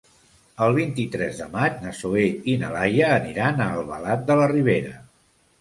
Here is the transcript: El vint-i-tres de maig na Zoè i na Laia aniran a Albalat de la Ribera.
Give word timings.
El 0.67 0.71
vint-i-tres 0.77 1.41
de 1.41 1.47
maig 1.55 1.77
na 1.83 1.93
Zoè 1.99 2.25
i 2.53 2.57
na 2.63 2.71
Laia 2.79 3.13
aniran 3.19 3.63
a 3.67 3.71
Albalat 3.75 4.29
de 4.31 4.39
la 4.43 4.49
Ribera. 4.59 4.99